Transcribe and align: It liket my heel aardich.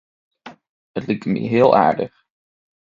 It 0.97 1.03
liket 1.07 1.31
my 1.33 1.41
heel 1.51 1.71
aardich. 1.83 2.17